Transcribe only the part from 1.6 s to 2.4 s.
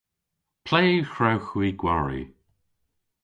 gwari?